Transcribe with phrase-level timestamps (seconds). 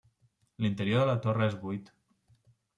[0.65, 1.95] L'interior de la torre és buit.